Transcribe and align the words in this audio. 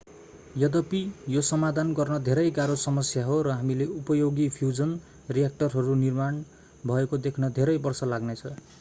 यद्यपि 0.57 1.01
यो 1.33 1.41
समाधान 1.49 1.91
गर्न 1.99 2.17
धेरै 2.29 2.45
गाह्रो 2.55 2.77
समस्या 2.85 3.25
हो 3.27 3.37
र 3.49 3.57
हामीले 3.59 3.89
उपयोगी 3.93 4.49
फ्यूजन 4.57 4.97
रिएक्टरहरू 5.31 6.01
निर्माण 6.01 6.43
भएको 6.85 7.25
देख्न 7.29 7.55
धेरै 7.59 7.81
वर्ष 7.85 8.07
लाग्ने 8.15 8.41
छ 8.43 8.57